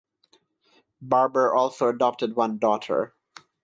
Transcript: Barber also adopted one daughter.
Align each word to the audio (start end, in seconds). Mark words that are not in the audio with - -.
Barber 1.03 1.53
also 1.53 1.87
adopted 1.89 2.35
one 2.35 2.57
daughter. 2.57 3.13